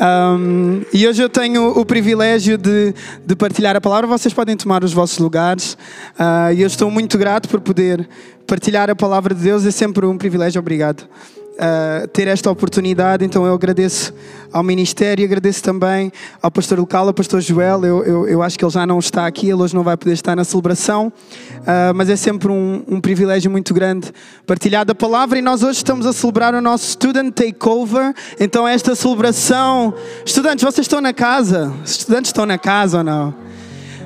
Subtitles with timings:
[0.00, 2.94] Um, e hoje eu tenho o privilégio de,
[3.24, 4.06] de, partilhar a palavra.
[4.06, 5.74] Vocês podem tomar os vossos lugares.
[6.18, 8.08] Uh, e eu estou muito grato por poder
[8.46, 9.66] partilhar a palavra de Deus.
[9.66, 10.58] É sempre um privilégio.
[10.58, 11.06] Obrigado
[11.60, 13.24] uh, ter esta oportunidade.
[13.24, 14.12] Então eu agradeço
[14.52, 16.10] ao Ministério e agradeço também
[16.42, 17.84] ao pastor local, ao pastor Joel.
[17.84, 20.14] Eu, eu, eu, acho que ele já não está aqui, ele hoje não vai poder
[20.14, 21.12] estar na celebração,
[21.58, 24.12] uh, mas é sempre um, um, privilégio muito grande
[24.46, 25.38] partilhar da palavra.
[25.38, 28.14] E nós hoje estamos a celebrar o nosso Student Takeover.
[28.38, 29.94] Então, esta celebração.
[30.24, 31.72] Estudantes, vocês estão na casa?
[31.84, 33.34] Estudantes estão na casa ou não?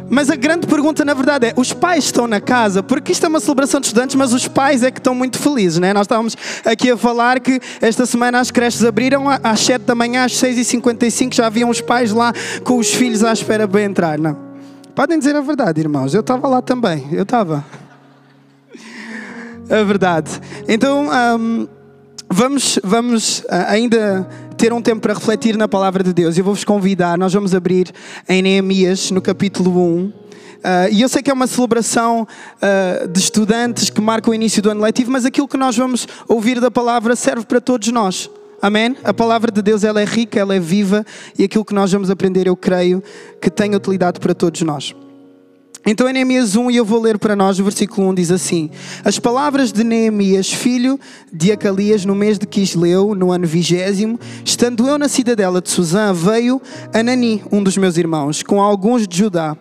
[0.09, 2.83] Mas a grande pergunta, na verdade, é: os pais estão na casa?
[2.83, 5.79] Porque isto é uma celebração de estudantes, mas os pais é que estão muito felizes,
[5.79, 5.93] né?
[5.93, 10.25] Nós estávamos aqui a falar que esta semana as creches abriram às 7 da manhã,
[10.25, 12.33] às 6h55, já haviam os pais lá
[12.65, 14.37] com os filhos à espera para entrar, não?
[14.95, 17.65] Podem dizer a verdade, irmãos, eu estava lá também, eu estava.
[19.69, 20.31] A verdade.
[20.69, 21.67] Então, um,
[22.29, 26.37] vamos, vamos ainda ter um tempo para refletir na palavra de Deus.
[26.39, 27.93] Eu vou-vos convidar, nós vamos abrir
[28.29, 30.05] em Neemias, no capítulo 1.
[30.05, 30.13] Uh,
[30.91, 34.71] e eu sei que é uma celebração uh, de estudantes que marca o início do
[34.71, 38.31] ano letivo, mas aquilo que nós vamos ouvir da palavra serve para todos nós.
[38.63, 38.97] Amém?
[39.05, 41.05] A palavra de Deus ela é rica, ela é viva
[41.39, 43.03] e aquilo que nós vamos aprender, eu creio,
[43.41, 44.95] que tem utilidade para todos nós.
[45.87, 48.71] Então em Neemias 1, e eu vou ler para nós, o versículo 1 diz assim:
[49.05, 50.99] As palavras de Neemias, filho
[51.31, 56.13] de Acalias, no mês de Quisleu, no ano vigésimo, estando eu na cidadela de Suzã,
[56.15, 56.61] veio
[56.93, 59.57] Anani, um dos meus irmãos, com alguns de Judá.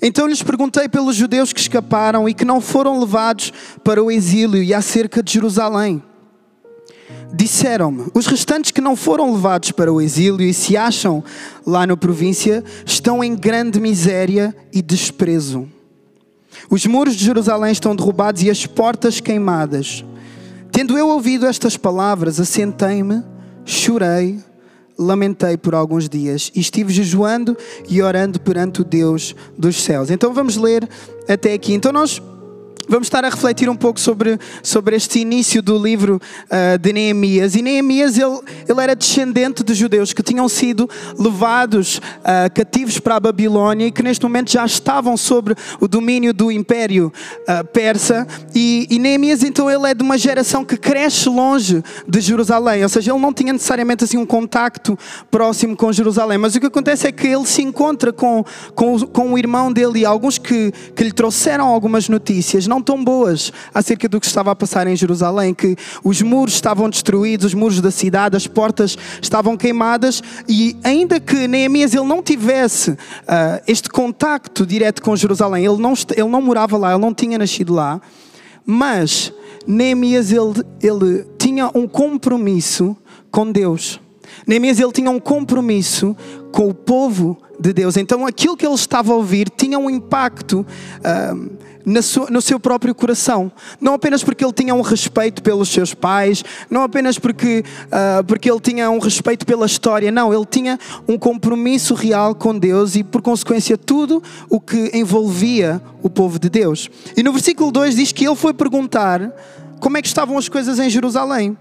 [0.00, 4.62] Então lhes perguntei pelos judeus que escaparam e que não foram levados para o exílio
[4.62, 6.02] e acerca de Jerusalém.
[7.32, 11.22] Disseram-me: os restantes que não foram levados para o exílio e se acham
[11.66, 15.68] lá na província estão em grande miséria e desprezo.
[16.70, 20.04] Os muros de Jerusalém estão derrubados e as portas queimadas.
[20.72, 23.22] Tendo eu ouvido estas palavras, assentei-me,
[23.64, 24.38] chorei,
[24.98, 27.56] lamentei por alguns dias e estive jejuando
[27.88, 30.10] e orando perante o Deus dos céus.
[30.10, 30.88] Então vamos ler
[31.28, 31.72] até aqui.
[31.72, 32.20] Então nós
[32.88, 37.54] vamos estar a refletir um pouco sobre, sobre este início do livro uh, de Neemias.
[37.54, 40.88] E Neemias, ele, ele era descendente de judeus que tinham sido
[41.18, 46.32] levados uh, cativos para a Babilónia e que neste momento já estavam sobre o domínio
[46.32, 47.12] do Império
[47.42, 48.26] uh, Persa.
[48.54, 52.88] E, e Neemias, então, ele é de uma geração que cresce longe de Jerusalém, ou
[52.88, 54.98] seja, ele não tinha necessariamente assim um contacto
[55.30, 56.38] próximo com Jerusalém.
[56.38, 58.44] Mas o que acontece é que ele se encontra com,
[58.74, 62.66] com, com o irmão dele e alguns que, que lhe trouxeram algumas notícias.
[62.66, 66.54] Não não tão boas acerca do que estava a passar em Jerusalém, que os muros
[66.54, 72.06] estavam destruídos, os muros da cidade, as portas estavam queimadas e ainda que Neemias ele
[72.06, 72.96] não tivesse uh,
[73.66, 77.74] este contacto direto com Jerusalém, ele não, ele não morava lá, ele não tinha nascido
[77.74, 78.00] lá,
[78.64, 79.32] mas
[79.66, 82.96] Neemias ele, ele tinha um compromisso
[83.30, 84.00] com Deus.
[84.46, 86.16] Neemias ele tinha um compromisso
[86.52, 87.96] com o povo de Deus.
[87.96, 90.64] Então aquilo que ele estava a ouvir tinha um impacto
[91.00, 93.50] uh, no seu próprio coração.
[93.80, 98.50] Não apenas porque ele tinha um respeito pelos seus pais, não apenas porque, uh, porque
[98.50, 100.78] ele tinha um respeito pela história, não, ele tinha
[101.08, 106.48] um compromisso real com Deus e, por consequência, tudo o que envolvia o povo de
[106.48, 106.90] Deus.
[107.16, 109.32] E no versículo 2 diz que ele foi perguntar
[109.80, 111.56] como é que estavam as coisas em Jerusalém.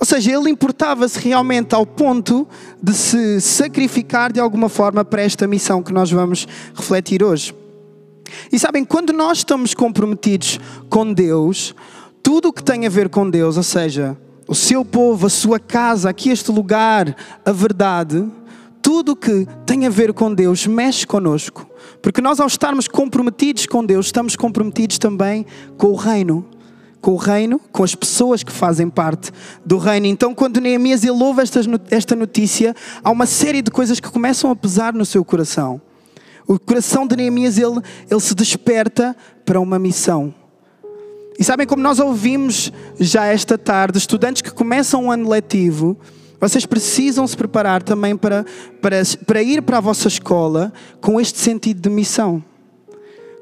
[0.00, 2.46] Ou seja, ele importava-se realmente ao ponto
[2.80, 7.52] de se sacrificar de alguma forma para esta missão que nós vamos refletir hoje.
[8.52, 10.58] E sabem, quando nós estamos comprometidos
[10.88, 11.74] com Deus,
[12.22, 14.16] tudo o que tem a ver com Deus, ou seja,
[14.46, 18.26] o seu povo, a sua casa, aqui este lugar, a verdade,
[18.80, 21.68] tudo o que tem a ver com Deus mexe conosco.
[22.00, 25.44] Porque nós, ao estarmos comprometidos com Deus, estamos comprometidos também
[25.76, 26.46] com o reino.
[27.00, 29.30] Com o reino, com as pessoas que fazem parte
[29.64, 30.06] do reino.
[30.06, 31.42] Então, quando Neemias ele ouve
[31.90, 32.74] esta notícia,
[33.04, 35.80] há uma série de coisas que começam a pesar no seu coração.
[36.48, 37.78] O coração de Neemias ele,
[38.10, 39.14] ele se desperta
[39.44, 40.34] para uma missão.
[41.38, 45.98] E sabem como nós ouvimos já esta tarde, estudantes que começam um ano letivo,
[46.40, 48.46] vocês precisam se preparar também para,
[48.80, 48.96] para,
[49.26, 52.42] para ir para a vossa escola com este sentido de missão.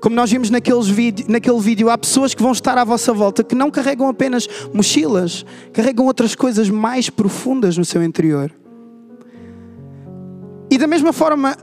[0.00, 3.44] Como nós vimos naqueles vídeo, naquele vídeo, há pessoas que vão estar à vossa volta
[3.44, 8.52] que não carregam apenas mochilas, carregam outras coisas mais profundas no seu interior.
[10.70, 11.56] E da mesma forma,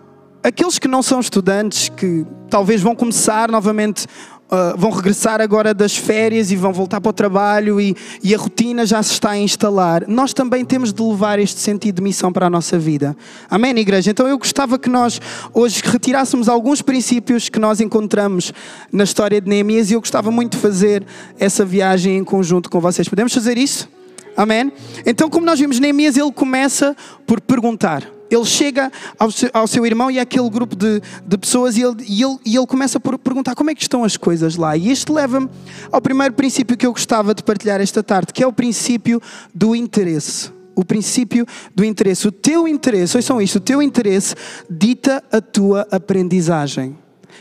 [0.44, 4.06] aqueles que não são estudantes, que talvez vão começar novamente,
[4.52, 8.38] uh, vão regressar agora das férias e vão voltar para o trabalho e, e, a
[8.38, 12.32] rotina já se está a instalar, nós também temos de levar este sentido de missão
[12.32, 13.16] para a nossa vida.
[13.50, 14.12] Amém, igreja?
[14.12, 15.20] Então eu gostava que nós
[15.54, 18.54] hoje retirássemos alguns princípios que nós encontramos
[18.92, 21.06] na história de Neemias e eu gostava muito de fazer
[21.40, 23.08] essa viagem em conjunto com vocês.
[23.08, 23.90] Podemos fazer isso?
[24.36, 24.74] Amém?
[25.06, 26.96] Então, como nós vimos, Neemias ele começa
[27.26, 28.13] por perguntar.
[28.30, 32.04] Ele chega ao seu, ao seu irmão e àquele grupo de, de pessoas e ele,
[32.08, 34.76] e, ele, e ele começa por perguntar como é que estão as coisas lá.
[34.76, 35.50] E isto leva-me
[35.92, 39.22] ao primeiro princípio que eu gostava de partilhar esta tarde, que é o princípio
[39.54, 40.52] do interesse.
[40.76, 42.28] O princípio do interesse.
[42.28, 44.36] O teu interesse, ouçam isto, o teu interesse
[44.70, 46.98] dita a tua aprendizagem.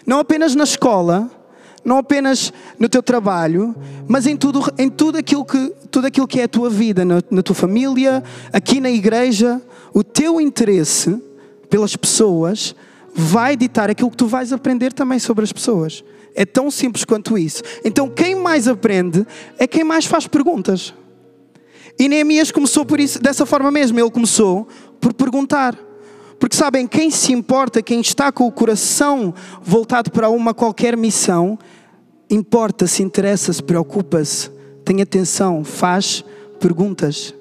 [0.06, 1.30] Não apenas na escola,
[1.84, 3.74] não apenas no teu trabalho,
[4.06, 7.22] mas em tudo, em tudo, aquilo, que, tudo aquilo que é a tua vida, na,
[7.30, 9.60] na tua família, aqui na igreja.
[9.94, 11.20] O teu interesse
[11.68, 12.74] pelas pessoas
[13.14, 16.02] vai ditar aquilo que tu vais aprender também sobre as pessoas.
[16.34, 17.62] É tão simples quanto isso.
[17.84, 19.26] Então, quem mais aprende
[19.58, 20.94] é quem mais faz perguntas.
[21.98, 24.00] E Neemias começou por isso, dessa forma mesmo.
[24.00, 24.66] Ele começou
[25.00, 25.78] por perguntar.
[26.38, 31.58] Porque sabem, quem se importa, quem está com o coração voltado para uma qualquer missão,
[32.28, 34.50] importa, se interessa, se preocupa-se,
[34.84, 36.24] tem atenção, faz
[36.58, 37.34] perguntas.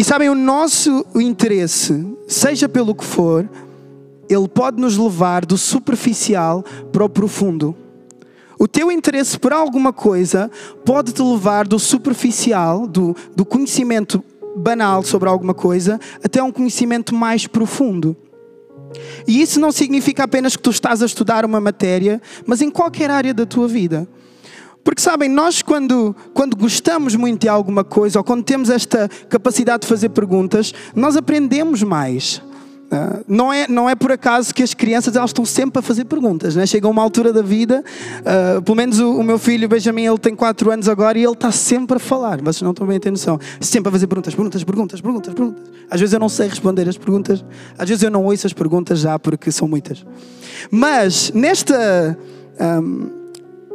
[0.00, 3.46] E sabem, o nosso interesse, seja pelo que for,
[4.30, 7.76] ele pode nos levar do superficial para o profundo.
[8.58, 10.50] O teu interesse por alguma coisa
[10.86, 14.24] pode te levar do superficial, do, do conhecimento
[14.56, 18.16] banal sobre alguma coisa, até um conhecimento mais profundo.
[19.28, 23.10] E isso não significa apenas que tu estás a estudar uma matéria, mas em qualquer
[23.10, 24.08] área da tua vida.
[24.82, 29.82] Porque sabem, nós quando, quando gostamos muito de alguma coisa ou quando temos esta capacidade
[29.82, 32.42] de fazer perguntas, nós aprendemos mais.
[32.90, 36.06] Uh, não, é, não é por acaso que as crianças elas estão sempre a fazer
[36.06, 36.56] perguntas.
[36.56, 36.66] Né?
[36.66, 37.84] Chega uma altura da vida,
[38.20, 41.32] uh, pelo menos o, o, meu filho Benjamin, ele tem 4 anos agora e ele
[41.32, 42.40] está sempre a falar.
[42.42, 43.38] Vocês não estão bem a ter noção.
[43.60, 45.62] Sempre a fazer perguntas, perguntas, perguntas, perguntas, perguntas.
[45.88, 47.44] Às vezes eu não sei responder as perguntas,
[47.78, 50.04] às vezes eu não ouço as perguntas já porque são muitas.
[50.68, 52.18] Mas nesta,
[52.82, 53.19] um,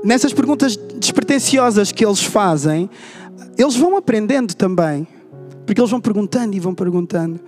[0.06, 2.90] nessas perguntas despretensiosas que eles fazem,
[3.58, 5.08] eles vão aprendendo também.
[5.66, 7.40] Porque eles vão perguntando e vão perguntando.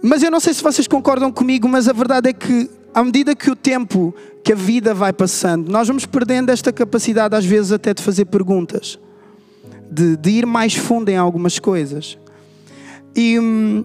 [0.00, 3.34] Mas eu não sei se vocês concordam comigo, mas a verdade é que, à medida
[3.34, 4.14] que o tempo,
[4.44, 8.26] que a vida vai passando, nós vamos perdendo esta capacidade, às vezes, até de fazer
[8.26, 8.98] perguntas,
[9.90, 12.16] de, de ir mais fundo em algumas coisas.
[13.14, 13.38] E.
[13.40, 13.84] Hum,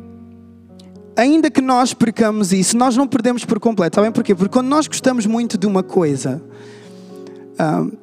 [1.16, 3.96] ainda que nós percamos isso, nós não perdemos por completo.
[3.96, 4.34] Sabem porquê?
[4.34, 6.42] Porque quando nós gostamos muito de uma coisa,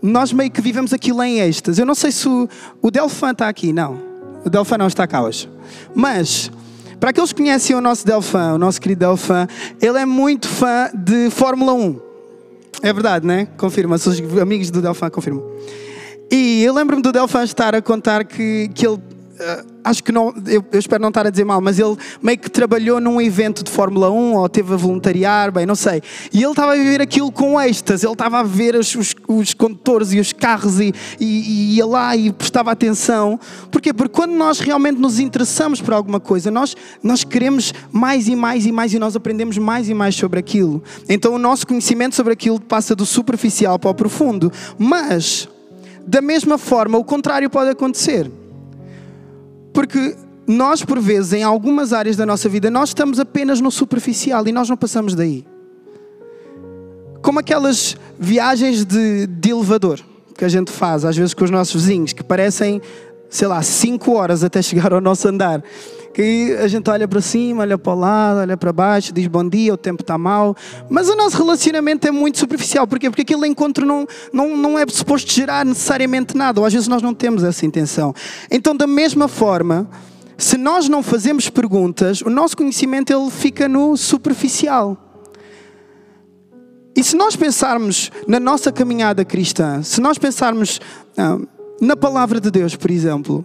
[0.02, 1.80] nós meio que vivemos aquilo em êxtase.
[1.80, 2.48] Eu não sei se o,
[2.82, 3.98] o Delfã está aqui, não.
[4.44, 5.48] O Delfã não está cá hoje.
[5.94, 6.50] Mas
[7.00, 9.46] para aqueles que conhecem o nosso Delfã, o nosso querido Delfã,
[9.80, 12.00] ele é muito fã de Fórmula 1.
[12.82, 13.46] É verdade, né?
[13.56, 15.44] Confirma, se os amigos do Delfã confirmam.
[16.30, 18.98] E eu lembro-me do Delfã estar a contar que, que ele
[19.84, 22.50] acho que não, eu, eu, espero não estar a dizer mal, mas ele meio que
[22.50, 26.02] trabalhou num evento de Fórmula 1 ou teve a voluntariar, bem, não sei.
[26.32, 29.54] E ele estava a viver aquilo com êxtase, ele estava a ver os, os, os
[29.54, 33.38] condutores e os carros e, e, e, ia lá e prestava atenção.
[33.70, 33.92] Porquê?
[33.92, 38.66] Porque quando nós realmente nos interessamos por alguma coisa, nós, nós queremos mais e mais
[38.66, 40.82] e mais e nós aprendemos mais e mais sobre aquilo.
[41.08, 44.52] Então o nosso conhecimento sobre aquilo passa do superficial para o profundo.
[44.76, 45.48] Mas,
[46.06, 48.30] da mesma forma, o contrário pode acontecer.
[49.78, 54.44] Porque nós, por vezes, em algumas áreas da nossa vida, nós estamos apenas no superficial
[54.48, 55.46] e nós não passamos daí.
[57.22, 60.00] Como aquelas viagens de, de elevador
[60.36, 62.82] que a gente faz, às vezes com os nossos vizinhos, que parecem,
[63.30, 65.62] sei lá, 5 horas até chegar ao nosso andar
[66.12, 69.48] que a gente olha para cima, olha para o lado, olha para baixo, diz bom
[69.48, 70.56] dia, o tempo está mau.
[70.88, 72.86] Mas o nosso relacionamento é muito superficial.
[72.86, 73.08] Porquê?
[73.08, 77.02] Porque aquele encontro não, não, não é suposto gerar necessariamente nada, ou às vezes nós
[77.02, 78.14] não temos essa intenção.
[78.50, 79.88] Então, da mesma forma,
[80.36, 84.96] se nós não fazemos perguntas, o nosso conhecimento ele fica no superficial.
[86.96, 90.80] E se nós pensarmos na nossa caminhada cristã, se nós pensarmos
[91.16, 91.38] ah,
[91.80, 93.44] na palavra de Deus, por exemplo,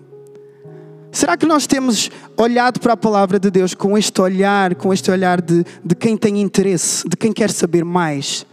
[1.13, 5.11] Será que nós temos olhado para a palavra de Deus com este olhar, com este
[5.11, 8.47] olhar de, de quem tem interesse, de quem quer saber mais,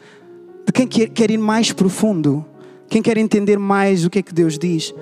[0.66, 2.44] de quem quer, quer ir mais profundo,
[2.86, 4.92] quem quer entender mais o que é que Deus diz?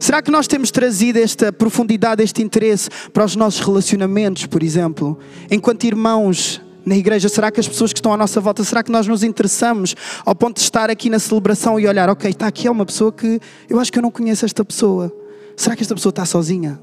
[0.00, 5.18] Será que nós temos trazido esta profundidade, este interesse para os nossos relacionamentos, por exemplo?
[5.50, 8.90] Enquanto irmãos na igreja, será que as pessoas que estão à nossa volta, será que
[8.90, 12.66] nós nos interessamos ao ponto de estar aqui na celebração e olhar, ok, está aqui
[12.66, 13.38] é uma pessoa que
[13.68, 15.14] eu acho que eu não conheço esta pessoa.
[15.54, 16.80] Será que esta pessoa está sozinha?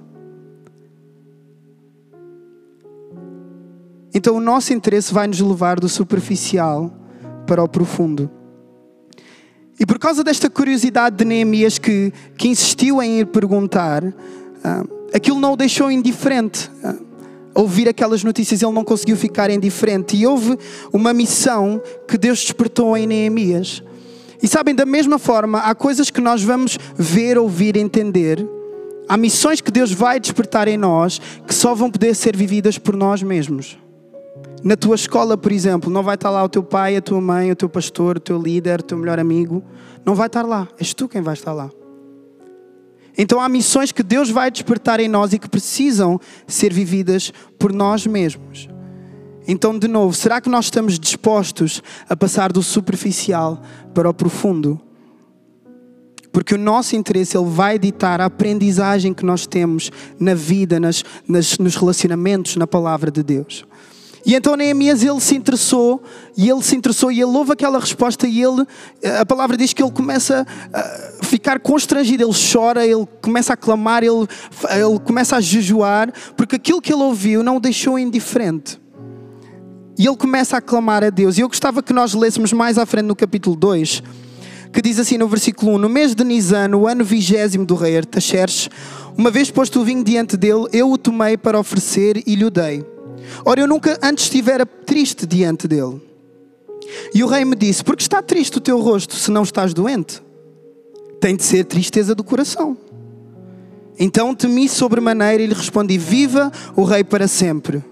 [4.13, 6.92] Então o nosso interesse vai nos levar do superficial
[7.46, 8.30] para o profundo.
[9.80, 14.13] E por causa desta curiosidade de Neemias que, que insistiu em ir perguntar, uh,
[15.13, 16.70] aquilo não o deixou indiferente.
[16.84, 17.08] Uh,
[17.56, 20.18] ouvir aquelas notícias, ele não conseguiu ficar indiferente.
[20.18, 20.58] E houve
[20.92, 23.84] uma missão que Deus despertou em Neemias.
[24.42, 28.46] E sabem, da mesma forma, há coisas que nós vamos ver, ouvir, entender
[29.10, 32.96] Há missões que Deus vai despertar em nós que só vão poder ser vividas por
[32.96, 33.75] nós mesmos.
[34.63, 37.51] Na tua escola, por exemplo, não vai estar lá o teu pai, a tua mãe,
[37.51, 39.63] o teu pastor, o teu líder, o teu melhor amigo.
[40.06, 40.68] Não vai estar lá.
[40.78, 41.70] És tu quem vai estar lá.
[43.18, 47.74] Então há missões que Deus vai despertar em nós e que precisam ser vividas por
[47.74, 48.70] nós mesmos.
[49.48, 53.62] Então, de novo, será que nós estamos dispostos a passar do superficial
[53.94, 54.80] para o profundo?
[56.32, 61.04] Porque o nosso interesse ele vai ditar a aprendizagem que nós temos na vida, nas,
[61.28, 63.66] nas, nos relacionamentos, na palavra de Deus.
[64.26, 66.04] E então Neemias ele se interessou
[66.36, 68.66] e ele se interessou e ele ouve aquela resposta e ele
[69.20, 74.04] a palavra diz que ele começa a ficar constrangido, ele chora, ele começa a clamar,
[74.04, 74.28] ele,
[74.72, 78.80] ele começa a jejuar, porque aquilo que ele ouviu não o deixou indiferente.
[79.98, 81.38] E ele começa a clamar a Deus.
[81.38, 84.02] E eu gostava que nós lêssemos mais à frente no capítulo 2,
[84.72, 87.98] que diz assim no versículo 1: No mês de Nisan, no ano vigésimo do rei
[87.98, 88.70] Artaxerxes,
[89.18, 92.50] uma vez posto o vinho diante dele, eu o tomei para oferecer e lhe o
[92.50, 92.99] dei.
[93.46, 96.02] Ora, eu nunca antes estivera triste diante dele.
[97.14, 100.22] E o rei me disse: Porque está triste o teu rosto se não estás doente?
[101.20, 102.78] Tem de ser tristeza do coração.
[103.98, 107.84] Então temi sobremaneira e lhe respondi: Viva o rei para sempre.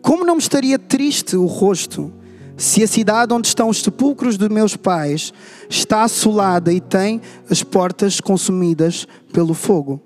[0.00, 2.12] Como não me estaria triste o rosto
[2.56, 5.32] se a cidade onde estão os sepulcros dos meus pais
[5.70, 10.00] está assolada e tem as portas consumidas pelo fogo?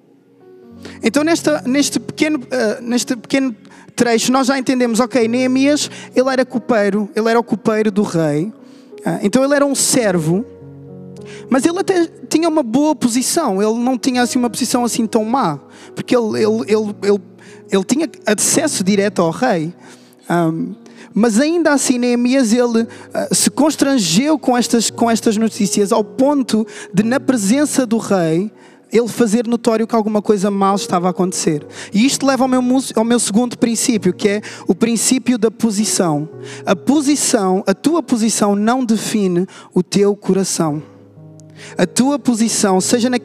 [1.02, 3.55] Então, nesta, neste, pequeno, uh, neste pequeno
[3.95, 8.45] trecho, nós já entendemos, ok, Neemias, ele era copeiro, ele era o copeiro do rei,
[8.45, 10.45] uh, então ele era um servo,
[11.49, 15.25] mas ele até tinha uma boa posição, ele não tinha assim uma posição assim tão
[15.25, 15.59] má,
[15.95, 17.21] porque ele, ele, ele, ele,
[17.71, 19.73] ele tinha acesso direto ao rei.
[20.28, 20.75] Um,
[21.19, 22.88] mas ainda assim, Neemias ele uh,
[23.35, 28.52] se constrangeu com estas, com estas notícias ao ponto de, na presença do rei,
[28.93, 31.66] ele fazer notório que alguma coisa mal estava a acontecer.
[31.93, 32.62] E isto leva ao meu,
[32.95, 36.28] ao meu segundo princípio, que é o princípio da posição.
[36.64, 40.83] A posição, a tua posição não define o teu coração.
[41.76, 43.19] A tua posição, seja na,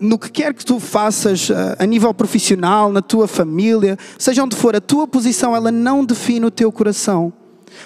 [0.00, 4.56] no que quer que tu faças eh, a nível profissional, na tua família, seja onde
[4.56, 7.32] for, a tua posição ela não define o teu coração.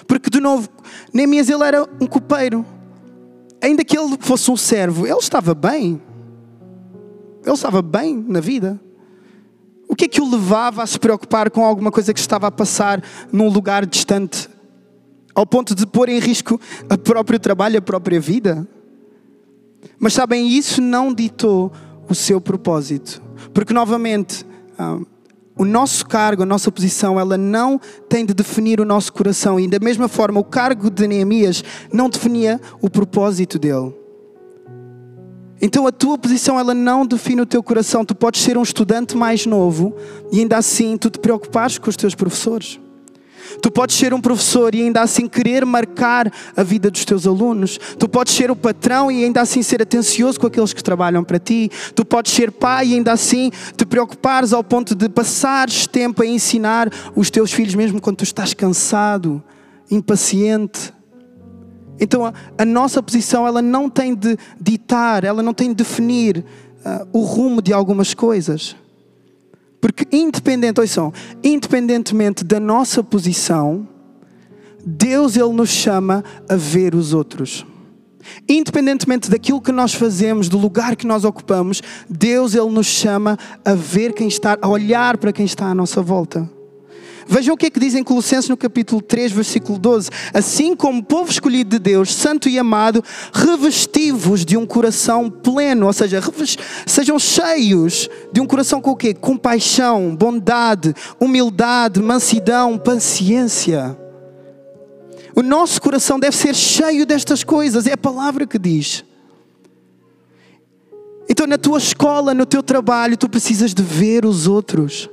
[0.07, 0.69] Porque, de novo,
[1.13, 2.65] Neemias ele era um copeiro.
[3.61, 6.01] Ainda que ele fosse um servo, ele estava bem.
[7.43, 8.79] Ele estava bem na vida.
[9.87, 12.51] O que é que o levava a se preocupar com alguma coisa que estava a
[12.51, 14.49] passar num lugar distante,
[15.35, 16.59] ao ponto de pôr em risco
[16.89, 18.67] o próprio trabalho, a própria vida?
[19.99, 21.71] Mas sabem, isso não ditou
[22.09, 23.21] o seu propósito.
[23.53, 24.45] Porque, novamente,
[24.79, 25.05] um,
[25.55, 29.59] o nosso cargo, a nossa posição, ela não tem de definir o nosso coração.
[29.59, 33.93] E da mesma forma, o cargo de Neemias não definia o propósito dele.
[35.65, 38.03] Então a tua posição ela não define o teu coração.
[38.03, 39.95] Tu podes ser um estudante mais novo
[40.29, 42.81] e ainda assim tu te preocupares com os teus professores.
[43.61, 47.79] Tu podes ser um professor e ainda assim querer marcar a vida dos teus alunos.
[47.97, 51.39] Tu podes ser o patrão e ainda assim ser atencioso com aqueles que trabalham para
[51.39, 51.71] ti.
[51.95, 56.25] Tu podes ser pai e ainda assim te preocupares ao ponto de passares tempo a
[56.25, 59.41] ensinar os teus filhos, mesmo quando tu estás cansado,
[59.89, 60.91] impaciente.
[61.99, 66.37] Então a, a nossa posição ela não tem de ditar, ela não tem de definir
[66.85, 68.75] uh, o rumo de algumas coisas.
[69.79, 71.11] Porque independente, ouçam,
[71.43, 73.87] independentemente da nossa posição,
[74.85, 77.65] Deus ele nos chama a ver os outros.
[78.47, 83.73] Independentemente daquilo que nós fazemos, do lugar que nós ocupamos, Deus ele nos chama a
[83.73, 86.49] ver quem está, a olhar para quem está à nossa volta.
[87.27, 90.09] Vejam o que é que diz em Colossenses no capítulo 3, versículo 12.
[90.33, 93.03] Assim como povo escolhido de Deus, santo e amado,
[93.33, 96.21] revestivos de um coração pleno, ou seja,
[96.85, 99.13] sejam cheios de um coração com o quê?
[99.13, 103.97] Compaixão, bondade, humildade, mansidão, paciência.
[105.35, 109.03] O nosso coração deve ser cheio destas coisas, é a palavra que diz.
[111.27, 115.09] Então, na tua escola, no teu trabalho, tu precisas de ver os outros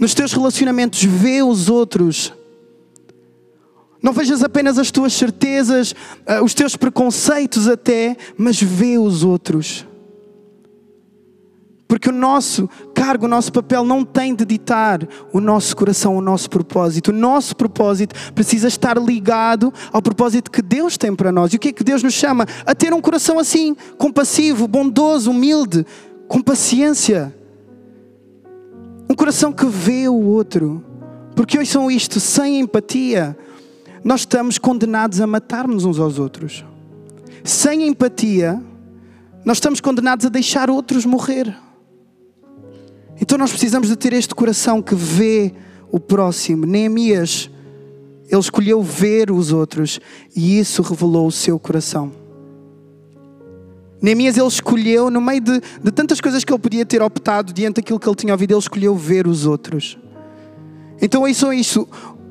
[0.00, 2.32] nos teus relacionamentos, vê os outros.
[4.02, 9.86] Não vejas apenas as tuas certezas, eh, os teus preconceitos até, mas vê os outros.
[11.86, 16.22] Porque o nosso cargo, o nosso papel não tem de ditar o nosso coração, o
[16.22, 17.08] nosso propósito.
[17.08, 21.52] O nosso propósito precisa estar ligado ao propósito que Deus tem para nós.
[21.52, 22.46] E o que é que Deus nos chama?
[22.64, 25.84] A ter um coração assim, compassivo, bondoso, humilde,
[26.26, 27.34] com paciência.
[29.10, 30.84] Um coração que vê o outro.
[31.34, 33.36] Porque hoje são isto, sem empatia,
[34.04, 36.64] nós estamos condenados a matar-nos uns aos outros.
[37.42, 38.62] Sem empatia,
[39.44, 41.52] nós estamos condenados a deixar outros morrer.
[43.20, 45.54] Então nós precisamos de ter este coração que vê
[45.90, 46.64] o próximo.
[46.64, 47.50] Neemias,
[48.28, 49.98] ele escolheu ver os outros
[50.36, 52.19] e isso revelou o seu coração.
[54.00, 57.76] Neemias ele escolheu, no meio de, de tantas coisas que ele podia ter optado diante
[57.76, 59.98] daquilo que ele tinha ouvido, ele escolheu ver os outros.
[61.00, 61.88] Então é isso, isso.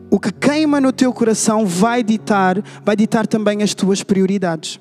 [0.10, 4.80] O que queima no teu coração vai ditar, vai ditar também as tuas prioridades.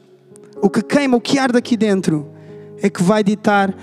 [0.62, 2.26] O que queima, o que arde aqui dentro,
[2.80, 3.74] é que vai ditar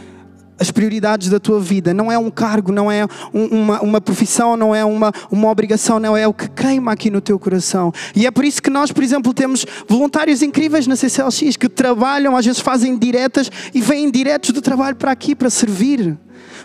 [0.60, 1.94] as prioridades da tua vida.
[1.94, 6.00] Não é um cargo, não é um, uma, uma profissão, não é uma, uma obrigação,
[6.00, 7.92] não é o que queima aqui no teu coração.
[8.16, 12.36] E é por isso que nós, por exemplo, temos voluntários incríveis na CCLX que trabalham,
[12.36, 16.18] às vezes fazem diretas e vêm diretos do trabalho para aqui para servir.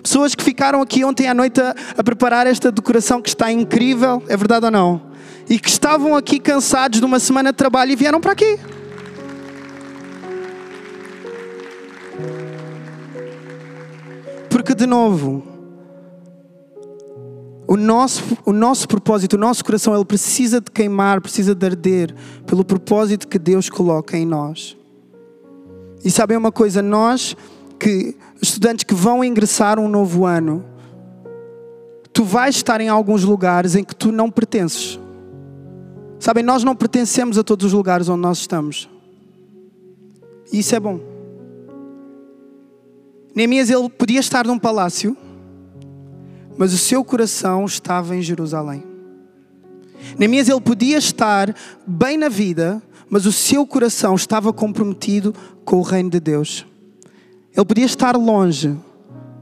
[0.02, 4.23] Pessoas que ficaram aqui ontem à noite a, a preparar esta decoração que está incrível,
[4.28, 5.02] é verdade ou não?
[5.49, 8.59] E que estavam aqui cansados de uma semana de trabalho e vieram para aqui.
[14.50, 15.42] Porque, de novo,
[17.66, 22.12] o nosso, o nosso propósito, o nosso coração, ele precisa de queimar, precisa de arder
[22.45, 24.76] pelo propósito que Deus coloca em nós.
[26.04, 26.83] E sabem uma coisa?
[26.83, 27.37] Nós,
[27.78, 30.64] que estudantes que vão ingressar um novo ano,
[32.12, 34.99] tu vais estar em alguns lugares em que tu não pertences.
[36.19, 38.90] Sabem, nós não pertencemos a todos os lugares onde nós estamos.
[40.52, 41.09] E isso é bom.
[43.34, 45.16] Neemias ele podia estar num palácio,
[46.58, 48.82] mas o seu coração estava em Jerusalém.
[50.18, 51.54] Neemias ele podia estar
[51.87, 55.34] bem na vida, mas o seu coração estava comprometido
[55.64, 56.66] com o reino de Deus.
[57.56, 58.76] Ele podia estar longe,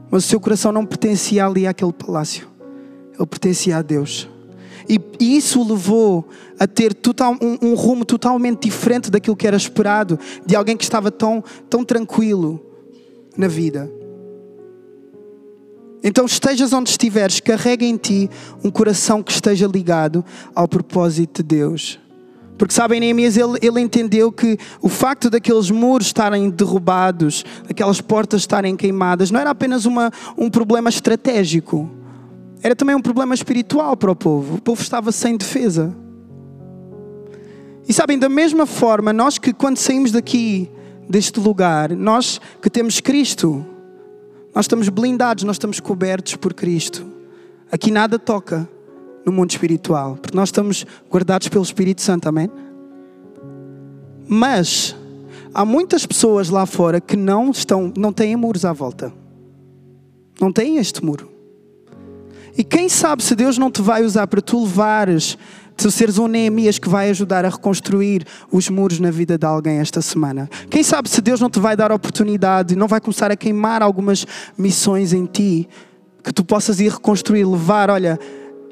[0.09, 2.47] mas o seu coração não pertencia ali àquele palácio.
[3.17, 4.27] Ele pertencia a Deus.
[4.87, 6.27] E isso o levou
[6.59, 10.83] a ter total, um, um, rumo totalmente diferente daquilo que era esperado de alguém que
[10.83, 12.68] estava tão, tão tranquilo,
[13.39, 13.89] na vida.
[16.03, 18.29] Então, estejas onde estiveres, carrega em ti
[18.63, 20.23] um coração que esteja ligado
[20.53, 21.99] ao propósito de Deus.
[22.57, 28.41] Porque sabem, Neemias, ele, ele entendeu que o facto daqueles muros estarem derrubados, aquelas portas
[28.41, 31.89] estarem queimadas, não era apenas uma, um problema estratégico,
[32.61, 34.55] era também um problema espiritual para o povo.
[34.55, 35.95] O povo estava sem defesa.
[37.87, 40.69] E sabem, da mesma forma, nós que quando saímos daqui
[41.09, 43.65] deste lugar, nós que temos Cristo,
[44.53, 47.05] nós estamos blindados, nós estamos cobertos por Cristo.
[47.71, 48.69] Aqui nada toca
[49.25, 52.49] no mundo espiritual, porque nós estamos guardados pelo Espírito Santo, amém?
[54.27, 54.95] Mas
[55.53, 59.11] há muitas pessoas lá fora que não estão, não têm muros à volta.
[60.39, 61.29] Não têm este muro.
[62.55, 65.37] E quem sabe se Deus não te vai usar para tu levares
[65.83, 69.77] tu seres um Neemias que vai ajudar a reconstruir os muros na vida de alguém
[69.77, 70.49] esta semana.
[70.69, 74.25] Quem sabe se Deus não te vai dar oportunidade, não vai começar a queimar algumas
[74.57, 75.67] missões em ti,
[76.23, 78.19] que tu possas ir reconstruir, levar, olha,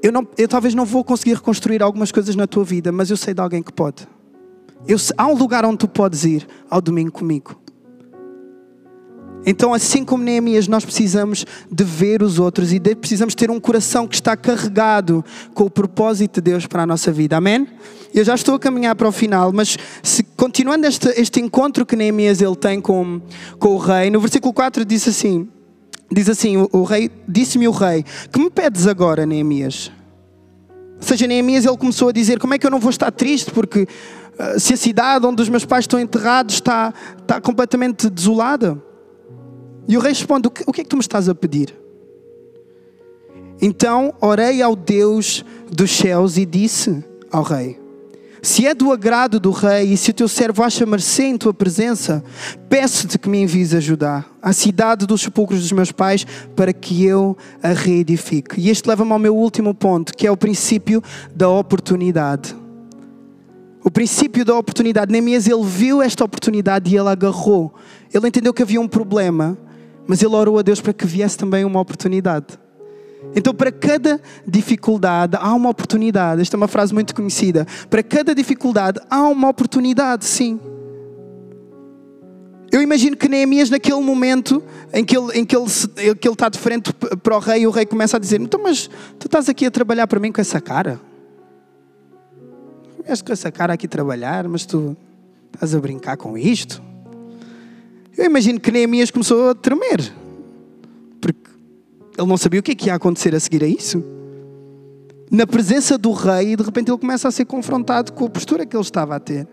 [0.04, 3.18] eu, não, eu talvez não vou conseguir reconstruir algumas coisas na tua vida, mas eu
[3.18, 4.08] sei de alguém que pode.
[4.88, 7.60] Eu, há um lugar onde tu podes ir ao domingo comigo.
[9.50, 14.06] Então, assim como Neemias, nós precisamos de ver os outros e precisamos ter um coração
[14.06, 17.38] que está carregado com o propósito de Deus para a nossa vida.
[17.38, 17.66] Amém?
[18.14, 21.96] Eu já estou a caminhar para o final, mas se, continuando este, este encontro que
[21.96, 23.22] Neemias ele tem com,
[23.58, 25.48] com o rei, no versículo 4 diz assim:
[26.12, 29.90] diz assim, o, o rei disse-me o rei, que me pedes agora, Neemias?
[30.98, 33.50] Ou seja, Neemias ele começou a dizer: Como é que eu não vou estar triste?
[33.52, 38.86] Porque uh, se a cidade onde os meus pais estão enterrados está, está completamente desolada.
[39.88, 41.74] E o rei responde: o que, é que tu me estás a pedir?
[43.62, 47.80] Então orei ao Deus dos céus e disse ao rei:
[48.42, 51.54] Se é do agrado do rei e se o teu servo acha mercê em tua
[51.54, 52.24] presença,
[52.70, 57.36] peço-te que me envies ajudar a cidade dos sepulcros dos meus pais para que eu
[57.64, 58.60] a reedifique.
[58.60, 61.02] E este leva-me ao meu último ponto, que é o princípio
[61.34, 62.56] da oportunidade.
[63.84, 65.12] O princípio da oportunidade.
[65.12, 67.74] Neemias ele viu esta oportunidade e ele agarrou.
[68.14, 69.58] Ele entendeu que havia um problema
[70.08, 72.58] mas ele orou a Deus para que viesse também uma oportunidade.
[73.36, 76.42] Então, para cada dificuldade há uma oportunidade.
[76.42, 77.66] Esta é uma frase muito conhecida.
[77.90, 80.60] Para cada dificuldade há uma oportunidade, sim.
[82.72, 84.62] Eu imagino que Neemias, naquele momento
[84.94, 85.66] em que ele, em que ele,
[86.16, 88.90] que ele está de frente para o rei, o rei começa a dizer: Então, mas
[89.18, 91.00] tu estás aqui a trabalhar para mim com essa cara?
[93.04, 94.98] Vieste com essa cara aqui trabalhar, mas tu
[95.54, 96.82] estás a brincar com isto?
[98.18, 100.12] Eu imagino que Neemias começou a tremer,
[101.22, 101.52] porque
[102.18, 104.04] ele não sabia o que, é que ia acontecer a seguir a isso.
[105.30, 108.76] Na presença do rei, de repente ele começa a ser confrontado com a postura que
[108.76, 109.48] ele estava a ter.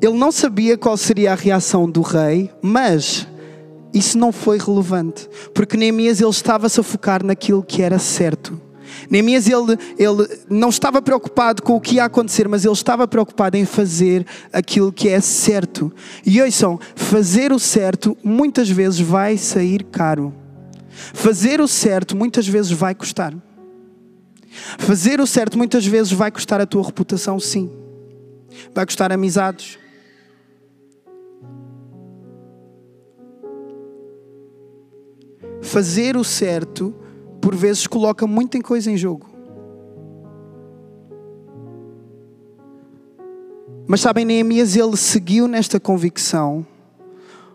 [0.00, 3.28] Ele não sabia qual seria a reação do rei, mas
[3.94, 8.60] isso não foi relevante, porque Neemias ele estava-se a focar naquilo que era certo.
[9.10, 13.56] Neemias ele, ele não estava preocupado com o que ia acontecer, mas ele estava preocupado
[13.56, 15.92] em fazer aquilo que é certo.
[16.24, 20.32] E ouçam, fazer o certo muitas vezes vai sair caro.
[21.14, 23.34] Fazer o certo muitas vezes vai custar.
[24.78, 27.70] Fazer o certo muitas vezes vai custar a tua reputação, sim.
[28.74, 29.78] Vai custar amizades.
[35.62, 36.94] Fazer o certo
[37.42, 39.26] por vezes coloca muita coisa em jogo.
[43.86, 46.64] Mas sabem, Neemias ele seguiu nesta convicção.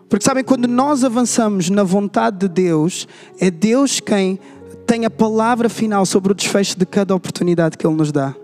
[0.08, 3.08] Porque sabem, quando nós avançamos na vontade de Deus,
[3.40, 4.38] é Deus quem
[4.86, 8.34] tem a palavra final sobre o desfecho de cada oportunidade que Ele nos dá.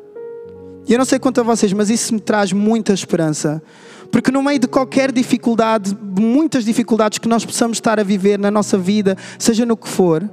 [0.86, 3.62] E eu não sei quanto a vocês, mas isso me traz muita esperança.
[4.10, 8.50] Porque no meio de qualquer dificuldade, muitas dificuldades que nós possamos estar a viver na
[8.50, 10.28] nossa vida, seja no que for,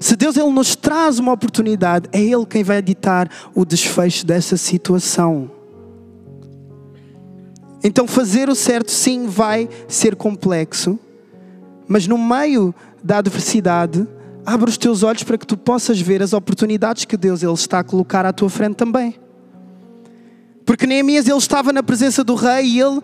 [0.00, 4.56] se Deus ele nos traz uma oportunidade, é Ele quem vai ditar o desfecho dessa
[4.56, 5.50] situação.
[7.82, 10.98] Então, fazer o certo, sim, vai ser complexo,
[11.86, 14.06] mas no meio da adversidade,
[14.44, 17.78] abre os teus olhos para que tu possas ver as oportunidades que Deus ele está
[17.80, 19.14] a colocar à tua frente também.
[20.64, 23.00] Porque Neemias ele estava na presença do rei e ele,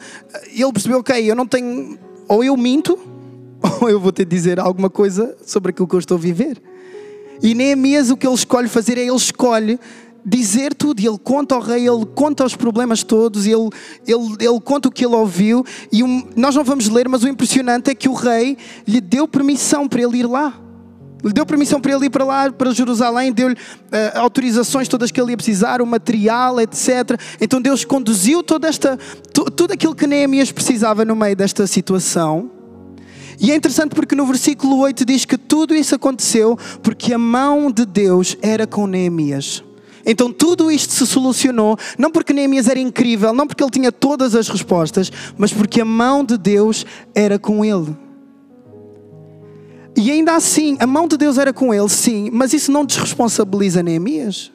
[0.53, 2.99] ele percebeu: ok, eu não tenho, ou eu minto,
[3.81, 6.61] ou eu vou ter de dizer alguma coisa sobre aquilo que eu estou a viver.
[7.43, 9.79] E Neemias o que ele escolhe fazer é ele escolhe
[10.25, 11.01] dizer tudo.
[11.01, 13.69] Ele conta ao rei, ele conta os problemas todos, ele,
[14.07, 15.65] ele, ele conta o que ele ouviu.
[15.93, 19.29] E um, nós não vamos ler, mas o impressionante é que o rei lhe deu
[19.29, 20.61] permissão para ele ir lá.
[21.23, 25.19] Lhe deu permissão para ele ir para lá, para Jerusalém, deu-lhe uh, autorizações todas que
[25.19, 27.19] ele ia precisar, o material, etc.
[27.41, 28.99] Então Deus conduziu toda esta,
[29.33, 32.51] tudo aquilo que Neemias precisava no meio desta situação.
[33.41, 37.71] E é interessante porque no versículo 8 diz que tudo isso aconteceu porque a mão
[37.71, 39.63] de Deus era com Neemias.
[40.07, 44.35] Então tudo isto se solucionou, não porque Neemias era incrível, não porque ele tinha todas
[44.35, 47.97] as respostas, mas porque a mão de Deus era com ele.
[49.97, 53.83] E ainda assim, a mão de Deus era com ele, sim, mas isso não desresponsabiliza
[53.83, 54.53] Neemias.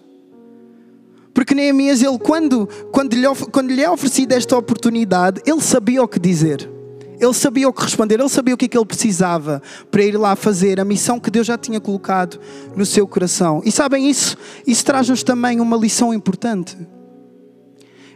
[1.33, 6.07] Porque Neemias, ele, quando, quando, lhe, quando lhe é oferecida esta oportunidade, ele sabia o
[6.07, 6.69] que dizer.
[7.19, 10.17] Ele sabia o que responder, ele sabia o que, é que ele precisava para ir
[10.17, 12.39] lá fazer a missão que Deus já tinha colocado
[12.75, 13.61] no seu coração.
[13.65, 14.37] E sabem isso?
[14.65, 16.77] Isso traz-nos também uma lição importante.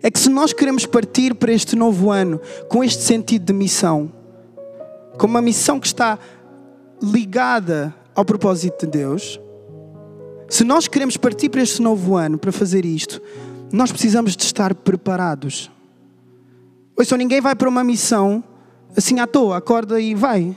[0.01, 2.39] É que se nós queremos partir para este novo ano
[2.69, 4.11] com este sentido de missão,
[5.17, 6.17] com uma missão que está
[7.01, 9.39] ligada ao propósito de Deus,
[10.49, 13.21] se nós queremos partir para este novo ano para fazer isto,
[13.71, 15.69] nós precisamos de estar preparados.
[16.97, 18.43] Ouçam, ninguém vai para uma missão
[18.95, 20.56] assim à toa, acorda e vai.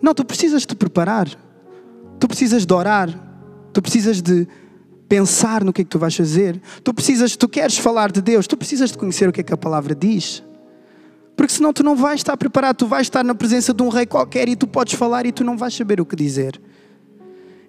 [0.00, 1.28] Não, tu precisas te preparar.
[2.18, 3.08] Tu precisas de orar.
[3.72, 4.46] Tu precisas de
[5.08, 6.60] pensar no que é que tu vais fazer.
[6.82, 9.52] Tu precisas, tu queres falar de Deus, tu precisas de conhecer o que é que
[9.52, 10.42] a palavra diz.
[11.36, 14.06] Porque senão tu não vais estar preparado, tu vais estar na presença de um rei
[14.06, 16.60] qualquer e tu podes falar e tu não vais saber o que dizer.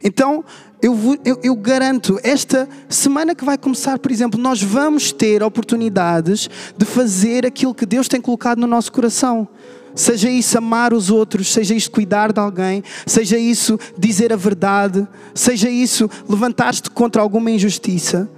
[0.03, 0.45] Então,
[0.81, 6.47] eu, eu, eu, garanto, esta semana que vai começar, por exemplo, nós vamos ter oportunidades
[6.77, 9.47] de fazer aquilo que Deus tem colocado no nosso coração.
[9.95, 15.07] Seja isso amar os outros, seja isso cuidar de alguém, seja isso dizer a verdade,
[15.33, 18.29] seja isso levantar-te contra alguma injustiça.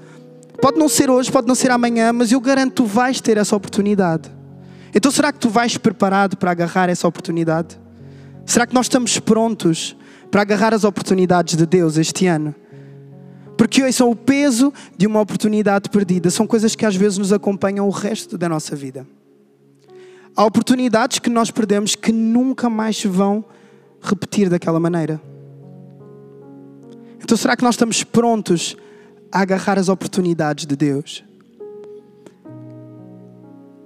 [0.62, 3.38] Pode não ser hoje, pode não ser amanhã, mas eu garanto que tu vais ter
[3.38, 4.30] essa oportunidade.
[4.93, 7.80] Então será que tu vais preparado para agarrar essa oportunidade?
[8.46, 9.96] Será que nós estamos prontos
[10.30, 12.54] para agarrar as oportunidades de Deus este ano?
[13.58, 17.34] Porque hoje são o peso de uma oportunidade perdida, são coisas que às vezes nos
[17.34, 19.08] acompanham o resto da nossa vida.
[20.38, 23.43] Há oportunidades que nós perdemos que nunca mais se vão
[24.00, 25.19] repetir daquela maneira.
[27.19, 28.78] Então, será que nós estamos prontos
[29.32, 31.23] a agarrar as oportunidades de Deus?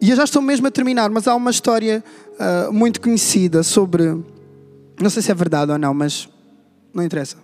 [0.01, 4.21] E eu já estou mesmo a terminar, mas há uma história uh, muito conhecida sobre.
[4.99, 6.27] Não sei se é verdade ou não, mas
[6.93, 7.37] não interessa.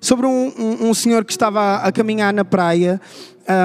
[0.00, 2.98] Sobre um, um, um senhor que estava a, caminhar na praia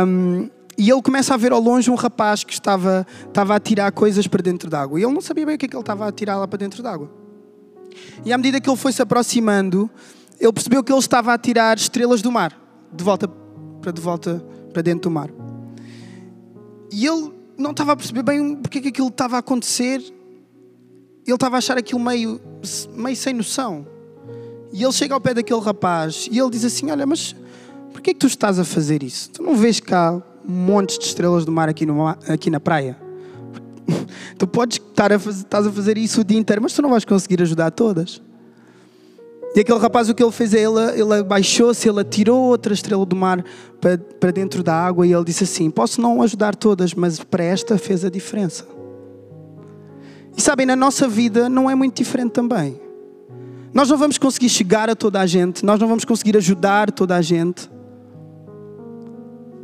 [0.05, 3.91] um, e ele começa a ver ao longe um rapaz que estava, estava a tirar
[3.91, 4.99] coisas para dentro d'água.
[4.99, 6.57] E ele não sabia bem o que, é que ele estava a tirar lá para
[6.57, 7.09] dentro d'água.
[8.25, 9.89] E à medida que ele foi se aproximando,
[10.39, 12.59] ele percebeu que ele estava a tirar estrelas do mar,
[12.91, 13.27] de volta
[13.81, 15.29] para de volta para dentro do mar.
[16.91, 20.01] E ele não estava a perceber bem porque é que aquilo estava a acontecer.
[21.25, 22.39] Ele estava a achar aquilo meio,
[22.93, 23.87] meio sem noção.
[24.73, 27.33] E ele chega ao pé daquele rapaz e ele diz assim: Olha, mas
[27.93, 29.29] porquê é que tu estás a fazer isso?
[29.31, 32.97] Tu não vês cá montes de estrelas do mar aqui, no, aqui na praia.
[34.37, 37.71] tu podes estás a fazer isso o dia inteiro, mas tu não vais conseguir ajudar
[37.71, 38.21] todas.
[39.55, 43.05] E aquele rapaz, o que ele fez é, ele, ele abaixou-se, ele atirou outra estrela
[43.05, 43.41] do mar
[43.79, 47.43] para, para dentro da água e ele disse assim: Posso não ajudar todas, mas para
[47.43, 48.67] esta fez a diferença.
[50.35, 52.77] E sabem, na nossa vida não é muito diferente também.
[53.73, 57.15] Nós não vamos conseguir chegar a toda a gente, nós não vamos conseguir ajudar toda
[57.15, 57.69] a gente.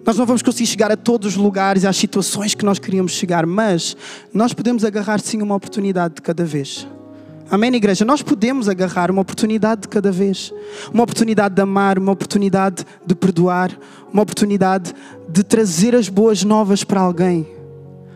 [0.05, 3.45] Nós não vamos conseguir chegar a todos os lugares, às situações que nós queríamos chegar,
[3.45, 3.95] mas
[4.33, 6.87] nós podemos agarrar sim uma oportunidade de cada vez.
[7.51, 8.03] Amém, igreja?
[8.05, 10.53] Nós podemos agarrar uma oportunidade de cada vez.
[10.91, 13.77] Uma oportunidade de amar, uma oportunidade de perdoar,
[14.11, 14.93] uma oportunidade
[15.29, 17.45] de trazer as boas novas para alguém.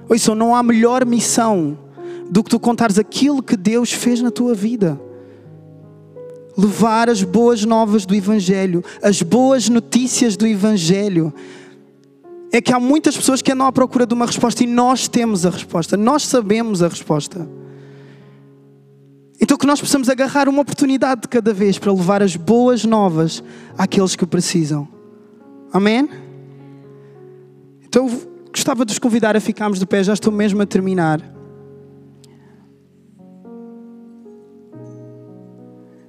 [0.09, 1.77] Ouçam, não há melhor missão
[2.29, 4.99] do que tu contares aquilo que Deus fez na tua vida.
[6.57, 11.33] Levar as boas novas do Evangelho, as boas notícias do Evangelho
[12.51, 15.45] é que há muitas pessoas que andam à procura de uma resposta e nós temos
[15.45, 17.47] a resposta, nós sabemos a resposta.
[19.41, 23.43] Então que nós possamos agarrar uma oportunidade de cada vez para levar as boas novas
[23.77, 24.87] àqueles que precisam.
[25.73, 26.09] Amém?
[27.83, 28.09] Então
[28.49, 31.35] gostava de vos convidar a ficarmos de pé, já estou mesmo a terminar.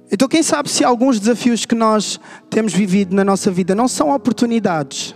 [0.09, 2.17] Então, quem sabe se alguns desafios que nós
[2.49, 5.13] temos vivido na nossa vida não são oportunidades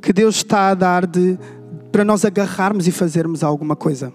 [0.00, 1.38] que Deus está a dar de,
[1.90, 4.12] para nós agarrarmos e fazermos alguma coisa.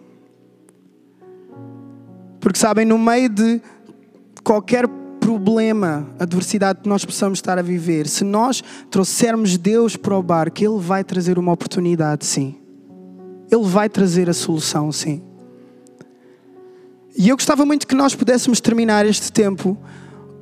[2.40, 3.62] Porque sabem, no meio de
[4.44, 4.88] qualquer
[5.20, 10.62] problema, adversidade que nós possamos estar a viver, se nós trouxermos Deus para o barco,
[10.62, 12.56] Ele vai trazer uma oportunidade, sim.
[13.50, 15.24] Ele vai trazer a solução, sim.
[17.16, 19.78] E eu gostava muito que nós pudéssemos terminar este tempo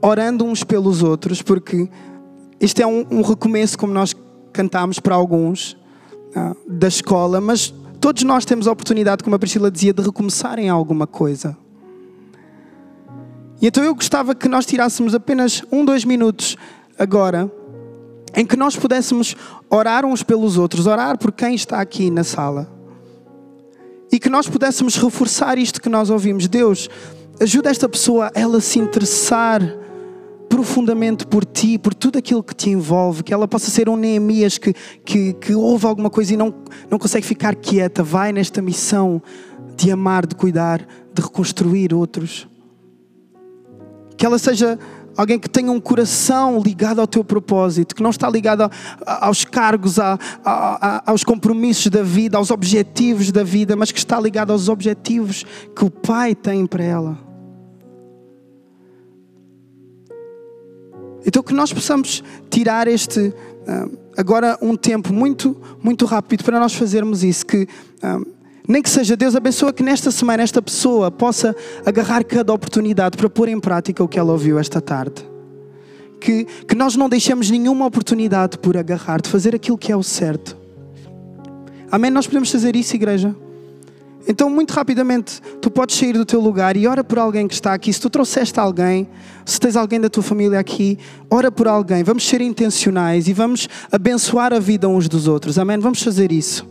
[0.02, 1.88] orando uns pelos outros, porque
[2.60, 4.16] este é um, um recomeço, como nós
[4.52, 5.74] cantámos para alguns
[6.36, 10.60] uh, da escola, mas todos nós temos a oportunidade, como a Priscila dizia, de recomeçar
[10.60, 11.58] em alguma coisa.
[13.62, 16.58] E então eu gostava que nós tirássemos apenas um, dois minutos
[16.98, 17.52] agora,
[18.36, 19.36] em que nós pudéssemos
[19.70, 22.72] orar uns pelos outros, orar por quem está aqui na sala.
[24.12, 26.48] E que nós pudéssemos reforçar isto que nós ouvimos.
[26.48, 26.90] Deus,
[27.40, 29.62] ajuda esta pessoa a ela se interessar
[30.52, 34.58] profundamente por ti, por tudo aquilo que te envolve, que ela possa ser um Neemias
[34.58, 34.74] que,
[35.06, 36.54] que, que ouve alguma coisa e não,
[36.90, 39.24] não consegue ficar quieta, vai nesta missão
[39.78, 42.50] de amar, de cuidar, de reconstruir outros.
[44.18, 44.78] Que ela seja
[45.16, 48.70] alguém que tenha um coração ligado ao teu propósito, que não está ligado
[49.06, 54.00] a, aos cargos, a, a, aos compromissos da vida, aos objetivos da vida, mas que
[54.00, 57.31] está ligado aos objetivos que o Pai tem para ela.
[61.26, 63.34] Então que nós possamos tirar este
[63.68, 67.68] ah, agora um tempo muito muito rápido para nós fazermos isso que
[68.02, 68.20] ah,
[68.68, 71.56] nem que seja Deus abençoa que nesta semana esta pessoa possa
[71.86, 75.30] agarrar cada oportunidade para pôr em prática o que ela ouviu esta tarde.
[76.20, 80.04] Que, que nós não deixemos nenhuma oportunidade por agarrar, de fazer aquilo que é o
[80.04, 80.56] certo.
[81.92, 82.12] Amém?
[82.12, 83.36] Nós podemos fazer isso, igreja?
[84.28, 87.74] Então, muito rapidamente, tu podes sair do teu lugar e ora por alguém que está
[87.74, 87.92] aqui.
[87.92, 89.08] Se tu trouxeste alguém,
[89.46, 90.98] se tens alguém da tua família aqui,
[91.30, 92.04] ora por alguém.
[92.04, 95.58] Vamos ser intencionais e vamos abençoar a vida uns dos outros.
[95.58, 95.78] Amém?
[95.80, 96.71] Vamos fazer isso.